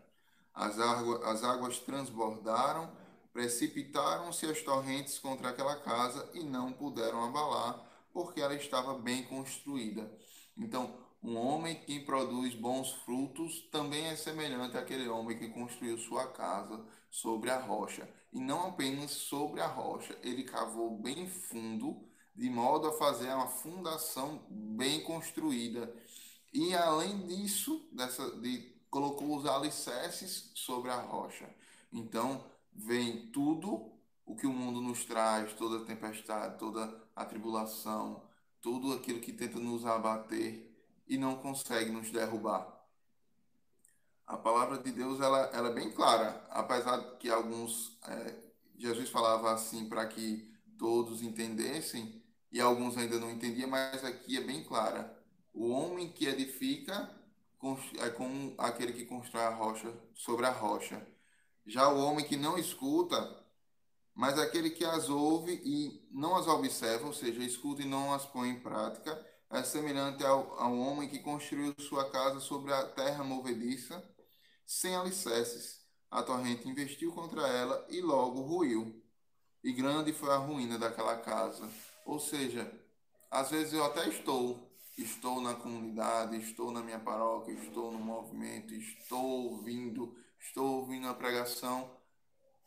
As, 0.59 0.77
as 0.77 1.45
águas 1.45 1.79
transbordaram, 1.79 2.91
precipitaram-se 3.33 4.45
as 4.47 4.61
torrentes 4.61 5.17
contra 5.17 5.51
aquela 5.51 5.77
casa 5.77 6.29
e 6.35 6.43
não 6.43 6.73
puderam 6.73 7.23
abalar, 7.23 7.81
porque 8.13 8.41
ela 8.41 8.57
estava 8.57 8.99
bem 8.99 9.23
construída. 9.23 10.13
Então, 10.57 10.99
um 11.23 11.37
homem 11.37 11.77
que 11.77 12.01
produz 12.01 12.55
bons 12.55 12.91
frutos 13.05 13.69
também 13.71 14.07
é 14.07 14.17
semelhante 14.17 14.77
àquele 14.77 15.09
homem 15.09 15.39
que 15.39 15.49
construiu 15.49 15.97
sua 15.97 16.27
casa 16.27 16.85
sobre 17.09 17.51
a 17.51 17.61
rocha. 17.61 18.09
E 18.33 18.41
não 18.41 18.67
apenas 18.67 19.13
sobre 19.13 19.61
a 19.61 19.67
rocha, 19.69 20.19
ele 20.25 20.43
cavou 20.43 20.99
bem 21.01 21.29
fundo, 21.29 22.05
de 22.35 22.51
modo 22.51 22.89
a 22.89 22.99
fazer 22.99 23.33
uma 23.33 23.47
fundação 23.47 24.45
bem 24.51 25.05
construída. 25.05 25.95
E 26.53 26.75
além 26.75 27.27
disso, 27.29 27.89
dessa, 27.93 28.29
de, 28.41 28.78
colocou 28.91 29.37
os 29.37 29.47
alicerces 29.47 30.51
sobre 30.55 30.91
a 30.91 31.01
rocha. 31.01 31.49
Então, 31.93 32.45
vem 32.73 33.31
tudo 33.31 33.93
o 34.25 34.37
que 34.37 34.47
o 34.47 34.53
mundo 34.53 34.81
nos 34.81 35.05
traz, 35.05 35.53
toda 35.55 35.83
a 35.83 35.87
tempestade, 35.87 36.59
toda 36.59 37.09
a 37.17 37.25
tribulação, 37.25 38.23
tudo 38.61 38.93
aquilo 38.93 39.21
que 39.21 39.33
tenta 39.33 39.59
nos 39.59 39.87
abater 39.87 40.69
e 41.07 41.17
não 41.17 41.37
consegue 41.37 41.91
nos 41.91 42.11
derrubar. 42.11 42.79
A 44.27 44.37
palavra 44.37 44.79
de 44.79 44.93
Deus 44.93 45.21
ela, 45.21 45.51
ela 45.55 45.71
é 45.71 45.73
bem 45.73 45.91
clara, 45.91 46.47
apesar 46.51 47.17
que 47.19 47.31
alguns 47.31 47.99
é, 48.07 48.37
Jesus 48.77 49.09
falava 49.09 49.53
assim 49.53 49.89
para 49.89 50.07
que 50.07 50.47
todos 50.79 51.23
entendessem 51.23 52.23
e 52.53 52.61
alguns 52.61 52.97
ainda 52.97 53.19
não 53.19 53.31
entendiam, 53.31 53.71
mas 53.71 54.05
aqui 54.05 54.37
é 54.37 54.41
bem 54.43 54.63
clara. 54.63 55.19
O 55.53 55.69
homem 55.71 56.13
que 56.13 56.27
edifica 56.27 57.11
é 57.99 58.11
como 58.11 58.55
aquele 58.59 58.93
que 58.93 59.05
constrói 59.05 59.45
a 59.45 59.55
rocha 59.55 59.93
sobre 60.15 60.47
a 60.47 60.51
rocha. 60.51 61.07
Já 61.67 61.89
o 61.89 61.99
homem 61.99 62.25
que 62.25 62.37
não 62.37 62.57
escuta, 62.57 63.45
mas 64.15 64.39
aquele 64.39 64.71
que 64.71 64.85
as 64.85 65.09
ouve 65.09 65.61
e 65.65 66.09
não 66.11 66.37
as 66.37 66.47
observa, 66.47 67.07
ou 67.07 67.13
seja, 67.13 67.43
escuta 67.43 67.83
e 67.83 67.85
não 67.85 68.13
as 68.13 68.25
põe 68.27 68.49
em 68.51 68.61
prática, 68.61 69.25
é 69.51 69.63
semelhante 69.63 70.25
ao, 70.25 70.59
ao 70.61 70.79
homem 70.79 71.09
que 71.09 71.19
construiu 71.19 71.75
sua 71.79 72.11
casa 72.11 72.41
sobre 72.41 72.73
a 72.73 72.85
terra 72.85 73.25
movediça, 73.25 74.03
sem 74.67 74.95
alicerces. 74.95 75.81
A 76.11 76.23
torrente 76.23 76.69
investiu 76.69 77.13
contra 77.13 77.47
ela 77.49 77.87
e 77.89 78.01
logo 78.01 78.41
ruiu. 78.43 79.03
E 79.63 79.73
grande 79.73 80.13
foi 80.13 80.31
a 80.31 80.37
ruína 80.37 80.79
daquela 80.79 81.17
casa. 81.17 81.69
Ou 82.07 82.19
seja, 82.19 82.71
às 83.31 83.51
vezes 83.51 83.73
eu 83.73 83.85
até 83.85 84.09
estou, 84.09 84.68
estou 84.99 85.41
na 85.41 85.55
comunidade, 85.55 86.37
estou 86.37 86.73
na 86.73 86.83
minha 86.83 86.99
paróquia, 86.99 87.53
estou 87.53 87.93
no 87.93 87.99
movimento, 87.99 88.75
estou 88.75 89.25
ouvindo, 89.25 90.17
estou 90.39 90.81
ouvindo 90.81 91.09
a 91.09 91.15
pregação, 91.15 91.97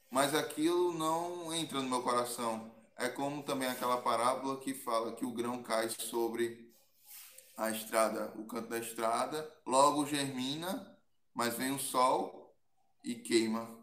mas 0.09 0.33
aquilo 0.33 0.93
não 0.93 1.53
entra 1.53 1.81
no 1.81 1.89
meu 1.89 2.01
coração. 2.01 2.71
É 2.95 3.09
como 3.09 3.43
também 3.43 3.67
aquela 3.67 4.01
parábola 4.01 4.59
que 4.59 4.73
fala 4.73 5.15
que 5.15 5.25
o 5.25 5.33
grão 5.33 5.61
cai 5.61 5.89
sobre 5.89 6.71
a 7.57 7.69
estrada, 7.69 8.33
o 8.37 8.45
canto 8.45 8.69
da 8.69 8.77
estrada, 8.77 9.51
logo 9.65 10.05
germina, 10.05 10.97
mas 11.33 11.55
vem 11.55 11.71
o 11.71 11.79
sol 11.79 12.55
e 13.03 13.15
queima. 13.15 13.77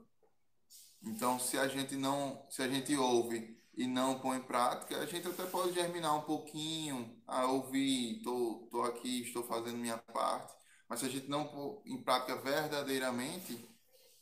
Então, 1.03 1.39
se 1.39 1.59
a 1.59 1.69
gente 1.69 1.97
não, 1.97 2.47
se 2.51 2.63
a 2.63 2.69
gente 2.69 2.97
ouve 2.97 3.58
e 3.79 3.87
não 3.87 4.19
põe 4.19 4.39
em 4.39 4.43
prática, 4.43 4.99
a 4.99 5.07
gente 5.07 5.27
até 5.27 5.45
pode 5.47 5.73
germinar 5.73 6.15
um 6.17 6.23
pouquinho, 6.23 7.19
a 7.27 7.47
ouvir, 7.47 8.21
tô, 8.23 8.69
tô 8.71 8.83
aqui, 8.83 9.23
estou 9.23 9.43
fazendo 9.45 9.79
minha 9.79 9.97
parte, 9.97 10.53
mas 10.89 11.01
se 11.01 11.07
a 11.07 11.09
gente 11.09 11.29
não 11.29 11.47
pôr 11.47 11.83
em 11.87 12.03
prática 12.03 12.37
verdadeiramente, 12.37 13.59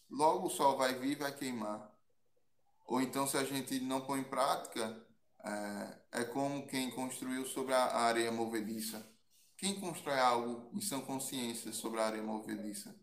logo 0.08 0.46
o 0.46 0.50
sol 0.50 0.76
vai 0.76 0.94
vir 0.94 1.12
e 1.12 1.16
vai 1.16 1.34
queimar. 1.34 1.90
Ou 2.86 3.00
então, 3.00 3.26
se 3.26 3.36
a 3.36 3.42
gente 3.42 3.80
não 3.80 4.02
põe 4.02 4.20
em 4.20 4.24
prática, 4.24 5.04
é, 5.44 6.20
é 6.20 6.24
como 6.24 6.66
quem 6.68 6.90
construiu 6.90 7.44
sobre 7.46 7.74
a 7.74 7.96
areia 7.96 8.30
movediça 8.30 9.04
quem 9.56 9.80
constrói 9.80 10.18
algo 10.18 10.70
em 10.74 10.80
sã 10.80 11.00
consciência 11.00 11.72
sobre 11.72 12.00
a 12.00 12.06
área 12.06 12.22
movediça? 12.22 12.94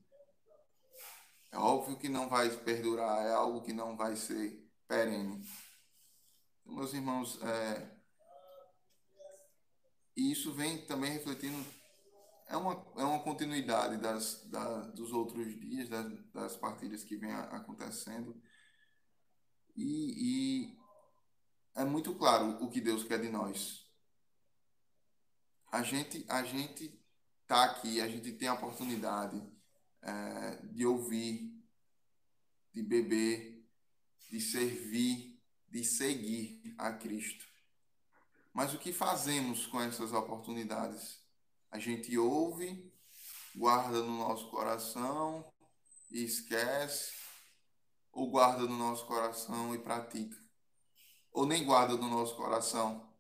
É 1.52 1.58
óbvio 1.58 1.98
que 1.98 2.08
não 2.08 2.30
vai 2.30 2.50
perdurar, 2.58 3.26
é 3.26 3.34
algo 3.34 3.64
que 3.64 3.74
não 3.74 3.98
vai 3.98 4.16
ser 4.16 4.64
perene. 4.88 5.44
Meus 6.66 6.94
irmãos, 6.94 7.40
é, 7.42 7.98
e 10.16 10.32
isso 10.32 10.54
vem 10.54 10.86
também 10.86 11.12
refletindo, 11.12 11.66
é 12.48 12.58
uma, 12.58 12.74
é 12.98 13.04
uma 13.04 13.24
continuidade 13.24 13.98
das, 13.98 14.44
da, 14.50 14.82
dos 14.92 15.12
outros 15.12 15.60
dias, 15.60 15.90
das, 15.90 16.32
das 16.32 16.58
partilhas 16.58 17.04
que 17.04 17.18
vem 17.18 17.32
acontecendo. 17.32 18.42
E, 19.76 20.68
e 20.68 20.78
é 21.76 21.84
muito 21.84 22.16
claro 22.16 22.64
o 22.64 22.70
que 22.70 22.80
Deus 22.80 23.04
quer 23.04 23.20
de 23.20 23.30
nós 23.30 23.84
a 25.74 25.82
gente 25.82 26.24
a 26.30 26.44
gente 26.44 27.04
tá 27.48 27.64
aqui, 27.64 28.00
a 28.00 28.08
gente 28.08 28.32
tem 28.34 28.48
a 28.48 28.54
oportunidade 28.54 29.42
é, 30.04 30.58
de 30.68 30.86
ouvir, 30.86 31.52
de 32.72 32.84
beber, 32.84 33.68
de 34.30 34.40
servir, 34.40 35.33
de 35.74 35.84
seguir 35.84 36.74
a 36.78 36.94
Cristo. 36.94 37.46
Mas 38.54 38.74
o 38.74 38.78
que 38.78 38.94
fazemos 38.94 39.66
com 39.66 39.82
essas 39.82 40.14
oportunidades? 40.14 41.20
A 41.70 41.80
gente 41.80 42.18
ouve, 42.18 42.94
guarda 43.54 44.02
no 44.02 44.18
nosso 44.20 44.50
coração 44.50 45.44
e 46.10 46.24
esquece, 46.24 47.12
ou 48.12 48.30
guarda 48.30 48.62
no 48.62 48.78
nosso 48.78 49.06
coração 49.06 49.76
e 49.76 49.80
pratica? 49.80 50.38
Ou 51.32 51.46
nem 51.46 51.66
guarda 51.66 51.98
no 51.98 52.08
nosso 52.08 52.38
coração, 52.38 53.12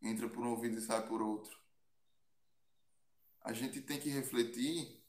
entra 0.00 0.28
por 0.28 0.42
um 0.46 0.50
ouvido 0.50 0.78
e 0.78 0.80
sai 0.80 1.06
por 1.06 1.20
outro? 1.20 1.66
a 3.46 3.52
gente 3.52 3.80
tem 3.80 4.00
que 4.00 4.08
refletir 4.08 5.00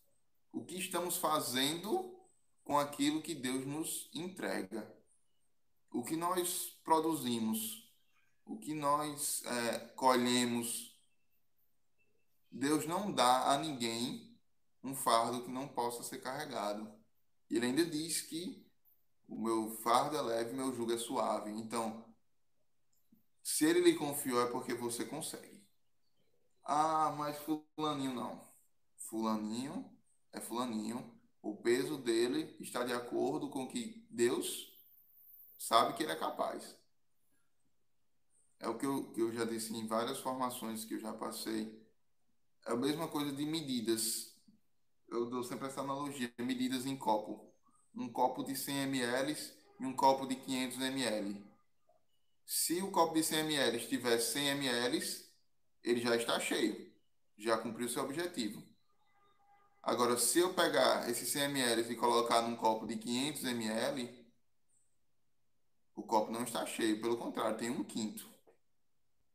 o 0.53 0.63
que 0.63 0.77
estamos 0.77 1.17
fazendo 1.17 2.15
com 2.63 2.77
aquilo 2.77 3.19
que 3.19 3.33
Deus 3.33 3.65
nos 3.65 4.07
entrega. 4.13 4.95
O 5.91 6.03
que 6.03 6.15
nós 6.15 6.77
produzimos, 6.83 7.91
o 8.45 8.57
que 8.57 8.73
nós 8.73 9.43
é, 9.45 9.79
colhemos, 9.95 10.95
Deus 12.51 12.85
não 12.85 13.11
dá 13.11 13.51
a 13.51 13.57
ninguém 13.57 14.37
um 14.83 14.95
fardo 14.95 15.43
que 15.43 15.51
não 15.51 15.67
possa 15.67 16.03
ser 16.03 16.19
carregado. 16.19 16.91
Ele 17.49 17.65
ainda 17.65 17.85
diz 17.85 18.21
que 18.21 18.65
o 19.27 19.37
meu 19.39 19.69
fardo 19.83 20.17
é 20.17 20.21
leve, 20.21 20.55
meu 20.55 20.73
jugo 20.73 20.93
é 20.93 20.97
suave. 20.97 21.51
Então, 21.51 22.05
se 23.43 23.65
ele 23.65 23.81
lhe 23.81 23.95
confiou 23.95 24.41
é 24.41 24.51
porque 24.51 24.73
você 24.73 25.05
consegue. 25.05 25.65
Ah, 26.63 27.13
mas 27.17 27.37
fulaninho 27.37 28.13
não. 28.13 28.41
Fulaninho 28.97 29.89
é 30.33 30.41
fulaninho. 30.41 31.17
O 31.41 31.55
peso 31.55 31.97
dele 31.97 32.55
está 32.59 32.83
de 32.83 32.93
acordo 32.93 33.49
com 33.49 33.67
que 33.67 34.05
Deus 34.09 34.76
sabe 35.57 35.93
que 35.93 36.03
ele 36.03 36.11
é 36.11 36.15
capaz. 36.15 36.75
É 38.59 38.67
o 38.67 38.77
que 38.77 38.85
eu, 38.85 39.11
que 39.11 39.21
eu 39.21 39.31
já 39.31 39.45
disse 39.45 39.75
em 39.75 39.87
várias 39.87 40.19
formações 40.19 40.83
que 40.83 40.95
eu 40.95 40.99
já 40.99 41.13
passei. 41.13 41.85
É 42.65 42.71
a 42.71 42.75
mesma 42.75 43.07
coisa 43.07 43.31
de 43.31 43.45
medidas. 43.45 44.35
Eu 45.07 45.29
dou 45.29 45.43
sempre 45.43 45.67
essa 45.67 45.81
analogia: 45.81 46.33
medidas 46.39 46.85
em 46.85 46.97
copo. 46.97 47.53
Um 47.95 48.09
copo 48.09 48.43
de 48.43 48.55
100 48.55 48.83
ml 48.83 49.35
e 49.79 49.85
um 49.85 49.95
copo 49.95 50.27
de 50.27 50.35
500 50.35 50.81
ml. 50.81 51.43
Se 52.45 52.81
o 52.81 52.91
copo 52.91 53.13
de 53.13 53.23
100 53.23 53.39
ml 53.39 53.87
tiver 53.87 54.19
100 54.19 54.47
ml, 54.49 55.27
ele 55.83 56.01
já 56.01 56.15
está 56.15 56.39
cheio, 56.39 56.91
já 57.37 57.57
cumpriu 57.57 57.89
seu 57.89 58.03
objetivo. 58.03 58.63
Agora, 59.83 60.17
se 60.17 60.39
eu 60.39 60.53
pegar 60.53 61.09
esses 61.09 61.29
100 61.29 61.43
ml 61.43 61.91
e 61.91 61.95
colocar 61.95 62.41
num 62.41 62.55
copo 62.55 62.85
de 62.85 62.97
500 62.97 63.43
ml, 63.45 64.16
o 65.97 66.03
copo 66.03 66.31
não 66.31 66.43
está 66.43 66.63
cheio, 66.63 67.01
pelo 67.01 67.17
contrário, 67.17 67.57
tem 67.57 67.71
um 67.71 67.83
quinto. 67.83 68.29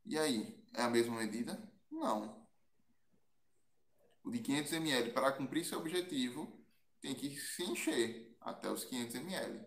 E 0.06 0.16
aí, 0.16 0.64
é 0.72 0.82
a 0.82 0.88
mesma 0.88 1.16
medida? 1.16 1.60
Não. 1.90 2.40
O 4.22 4.30
de 4.30 4.38
500 4.38 4.72
ml, 4.74 5.10
para 5.10 5.32
cumprir 5.32 5.64
seu 5.64 5.80
objetivo, 5.80 6.50
tem 7.00 7.16
que 7.16 7.28
se 7.36 7.64
encher 7.64 8.36
até 8.40 8.70
os 8.70 8.84
500 8.84 9.16
ml. 9.16 9.60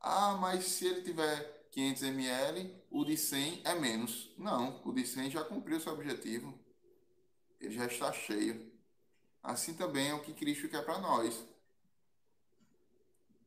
Ah, 0.00 0.36
mas 0.40 0.64
se 0.66 0.86
ele 0.86 1.02
tiver 1.02 1.68
500 1.72 2.02
ml, 2.04 2.80
o 2.92 3.04
de 3.04 3.16
100 3.16 3.62
é 3.64 3.74
menos. 3.74 4.32
Não, 4.38 4.80
o 4.84 4.92
de 4.92 5.04
100 5.04 5.32
já 5.32 5.44
cumpriu 5.44 5.80
seu 5.80 5.92
objetivo. 5.92 6.56
Ele 7.60 7.74
já 7.74 7.86
está 7.86 8.12
cheio. 8.12 8.72
Assim 9.42 9.74
também 9.74 10.10
é 10.10 10.14
o 10.14 10.22
que 10.22 10.32
Cristo 10.32 10.68
quer 10.68 10.84
para 10.84 11.00
nós. 11.00 11.44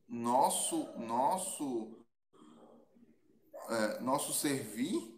Nosso, 0.06 0.84
nosso, 0.98 2.03
é, 3.68 4.00
nosso 4.00 4.32
servir, 4.32 5.14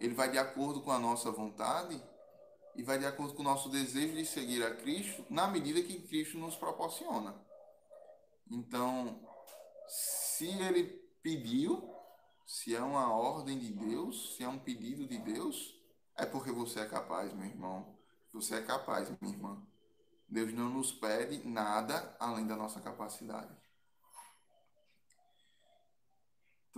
ele 0.00 0.14
vai 0.14 0.30
de 0.30 0.38
acordo 0.38 0.80
com 0.80 0.90
a 0.90 0.98
nossa 0.98 1.30
vontade 1.30 2.00
e 2.74 2.82
vai 2.82 2.98
de 2.98 3.06
acordo 3.06 3.34
com 3.34 3.40
o 3.40 3.44
nosso 3.44 3.68
desejo 3.68 4.14
de 4.14 4.24
seguir 4.24 4.62
a 4.62 4.74
Cristo, 4.74 5.24
na 5.28 5.48
medida 5.48 5.82
que 5.82 6.00
Cristo 6.02 6.38
nos 6.38 6.56
proporciona. 6.56 7.34
Então, 8.50 9.20
se 9.88 10.46
ele 10.46 10.84
pediu, 11.22 11.92
se 12.46 12.74
é 12.74 12.80
uma 12.80 13.12
ordem 13.12 13.58
de 13.58 13.72
Deus, 13.72 14.36
se 14.36 14.44
é 14.44 14.48
um 14.48 14.58
pedido 14.58 15.06
de 15.06 15.18
Deus, 15.18 15.74
é 16.16 16.24
porque 16.24 16.50
você 16.50 16.80
é 16.80 16.86
capaz, 16.86 17.32
meu 17.32 17.46
irmão. 17.46 17.98
Você 18.32 18.54
é 18.54 18.62
capaz, 18.62 19.10
minha 19.20 19.34
irmã. 19.34 19.62
Deus 20.28 20.52
não 20.52 20.68
nos 20.68 20.92
pede 20.92 21.46
nada 21.48 22.16
além 22.20 22.46
da 22.46 22.54
nossa 22.54 22.80
capacidade. 22.80 23.54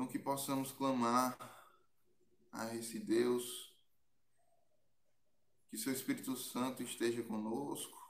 Então, 0.01 0.11
que 0.11 0.19
possamos 0.19 0.73
clamar 0.73 1.37
a 2.51 2.75
esse 2.75 2.99
Deus, 2.99 3.71
que 5.69 5.77
seu 5.77 5.93
Espírito 5.93 6.35
Santo 6.39 6.83
esteja 6.83 7.23
conosco, 7.23 8.01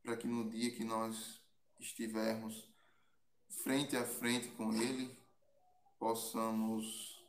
para 0.00 0.16
que 0.16 0.28
no 0.28 0.48
dia 0.48 0.70
que 0.70 0.84
nós 0.84 1.42
estivermos 1.80 2.68
frente 3.48 3.96
a 3.96 4.04
frente 4.06 4.50
com 4.50 4.72
Ele, 4.74 5.18
possamos 5.98 7.20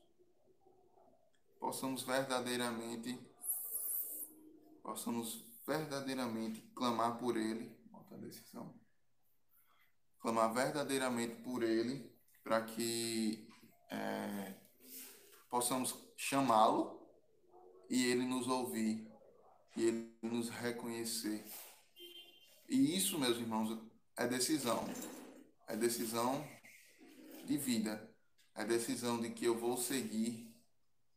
possamos 1.60 2.04
verdadeiramente 2.04 3.20
possamos 4.84 5.44
verdadeiramente 5.66 6.62
clamar 6.76 7.18
por 7.18 7.36
Ele, 7.36 7.76
volta 7.92 8.14
a 8.14 8.20
decisão, 8.20 8.72
clamar 10.20 10.54
verdadeiramente 10.54 11.42
por 11.42 11.64
Ele, 11.64 12.08
para 12.44 12.62
que 12.66 13.52
é, 13.94 14.56
possamos 15.50 15.96
chamá-lo 16.18 17.00
e 17.90 18.06
Ele 18.06 18.26
nos 18.26 18.48
ouvir, 18.48 19.08
e 19.76 19.84
Ele 19.84 20.18
nos 20.22 20.50
reconhecer. 20.50 21.46
E 22.68 22.98
isso, 22.98 23.20
meus 23.20 23.38
irmãos, 23.38 23.78
é 24.18 24.28
decisão, 24.28 24.84
é 25.68 25.76
decisão 25.76 26.44
de 27.46 27.58
vida, 27.58 28.12
é 28.56 28.66
decisão 28.66 29.22
de 29.22 29.30
que 29.30 29.46
eu 29.46 29.58
vou 29.58 29.78
seguir, 29.78 30.52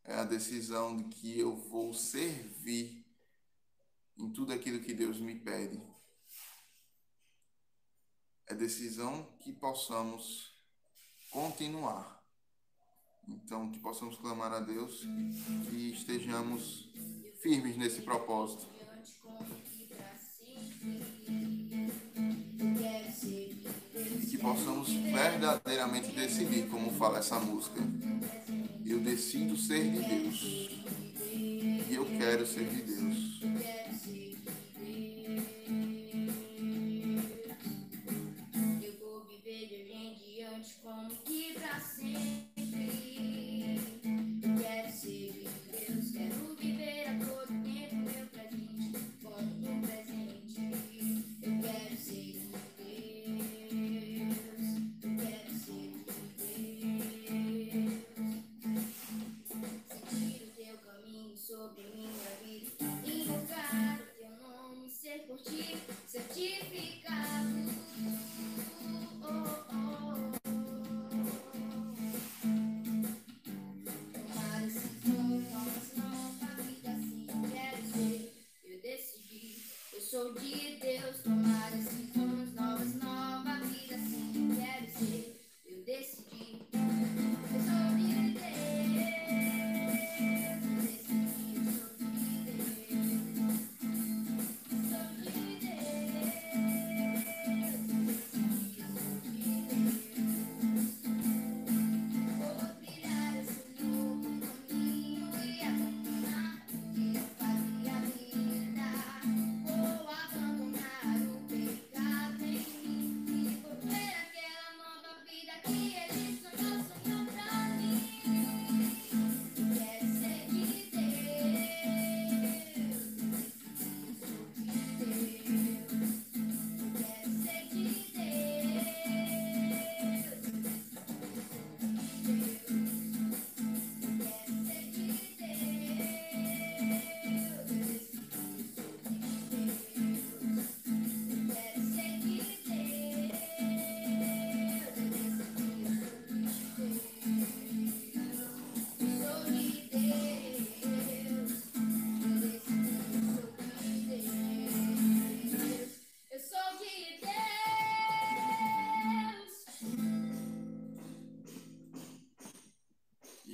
é 0.03 0.15
a 0.15 0.23
decisão 0.23 0.95
de 0.95 1.03
que 1.05 1.39
eu 1.39 1.55
vou 1.55 1.93
servir 1.93 3.05
em 4.17 4.31
tudo 4.31 4.53
aquilo 4.53 4.83
que 4.83 4.93
Deus 4.93 5.19
me 5.19 5.35
pede. 5.35 5.81
É 8.45 8.55
decisão 8.55 9.25
que 9.39 9.51
possamos 9.51 10.55
continuar. 11.31 12.16
Então, 13.27 13.69
que 13.69 13.79
possamos 13.79 14.17
clamar 14.17 14.53
a 14.53 14.59
Deus 14.59 15.05
e 15.71 15.91
estejamos 15.91 16.89
firmes 17.41 17.77
nesse 17.77 18.01
propósito. 18.01 18.65
E 24.21 24.25
que 24.25 24.37
possamos 24.37 24.89
verdadeiramente 24.89 26.11
decidir, 26.11 26.69
como 26.69 26.91
fala 26.93 27.19
essa 27.19 27.39
música. 27.39 27.81
Eu 28.85 28.99
decido 29.01 29.57
ser 29.57 29.91
de 29.91 29.99
Deus. 29.99 30.43
E 31.33 31.93
eu 31.93 32.05
quero 32.05 32.45
ser 32.47 32.67
de 32.69 32.81
Deus. 32.81 33.16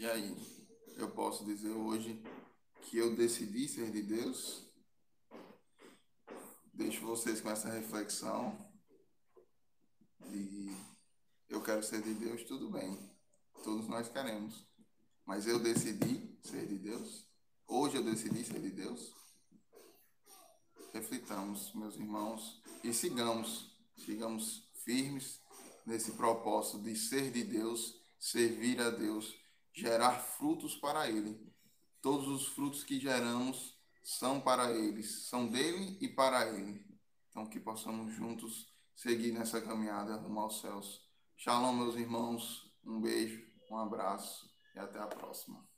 E 0.03 0.05
aí, 0.05 0.35
eu 0.97 1.09
posso 1.11 1.45
dizer 1.45 1.69
hoje 1.69 2.21
que 2.81 2.97
eu 2.97 3.15
decidi 3.15 3.69
ser 3.69 3.89
de 3.89 4.01
Deus? 4.01 4.61
Deixo 6.73 7.05
vocês 7.05 7.39
com 7.39 7.49
essa 7.49 7.69
reflexão. 7.69 8.53
E 10.29 10.75
eu 11.47 11.63
quero 11.63 11.81
ser 11.81 12.01
de 12.01 12.13
Deus, 12.15 12.43
tudo 12.43 12.69
bem. 12.69 12.99
Todos 13.63 13.87
nós 13.87 14.09
queremos. 14.09 14.67
Mas 15.25 15.47
eu 15.47 15.57
decidi 15.57 16.37
ser 16.43 16.67
de 16.67 16.79
Deus? 16.79 17.25
Hoje 17.65 17.95
eu 17.95 18.03
decidi 18.03 18.43
ser 18.43 18.59
de 18.59 18.71
Deus? 18.71 19.13
Reflitamos, 20.91 21.73
meus 21.73 21.95
irmãos, 21.95 22.61
e 22.83 22.93
sigamos, 22.93 23.73
sigamos 23.95 24.69
firmes 24.83 25.39
nesse 25.85 26.11
propósito 26.11 26.79
de 26.79 26.93
ser 26.93 27.31
de 27.31 27.45
Deus, 27.45 28.03
servir 28.19 28.81
a 28.81 28.89
Deus, 28.89 29.41
gerar 29.73 30.19
frutos 30.19 30.75
para 30.75 31.09
Ele. 31.09 31.51
Todos 32.01 32.27
os 32.27 32.47
frutos 32.47 32.83
que 32.83 32.99
geramos 32.99 33.73
são 34.03 34.41
para 34.41 34.69
eles, 34.71 35.27
são 35.29 35.47
dele 35.47 35.97
e 36.01 36.07
para 36.07 36.45
ele. 36.49 36.85
Então, 37.29 37.47
que 37.47 37.59
possamos 37.59 38.13
juntos 38.13 38.71
seguir 38.95 39.31
nessa 39.31 39.61
caminhada 39.61 40.17
rumo 40.17 40.41
aos 40.41 40.59
céus. 40.59 41.01
Shalom, 41.37 41.73
meus 41.73 41.95
irmãos. 41.95 42.71
Um 42.85 42.99
beijo, 42.99 43.41
um 43.71 43.77
abraço 43.77 44.53
e 44.75 44.79
até 44.79 44.99
a 44.99 45.07
próxima. 45.07 45.72